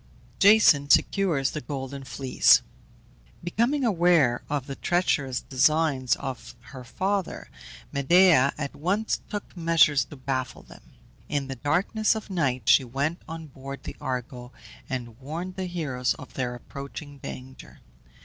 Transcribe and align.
JASON 0.39 0.89
SECURES 0.89 1.51
THE 1.51 1.61
GOLDEN 1.61 2.05
FLEECE. 2.05 2.63
Becoming 3.43 3.83
aware 3.85 4.41
of 4.49 4.65
the 4.65 4.75
treacherous 4.75 5.41
designs 5.41 6.15
of 6.15 6.55
her 6.73 6.83
father, 6.83 7.51
Medea 7.91 8.51
at 8.57 8.75
once 8.75 9.21
took 9.29 9.55
measures 9.55 10.05
to 10.05 10.15
baffle 10.15 10.63
them. 10.63 10.93
In 11.29 11.49
the 11.49 11.55
darkness 11.55 12.15
of 12.15 12.31
night 12.31 12.67
she 12.67 12.83
went 12.83 13.21
on 13.29 13.45
board 13.45 13.83
the 13.83 13.95
Argo, 14.01 14.51
and 14.89 15.19
warned 15.19 15.55
the 15.55 15.67
heroes 15.67 16.15
of 16.15 16.33
their 16.33 16.55
approaching 16.55 17.19
danger. 17.19 17.79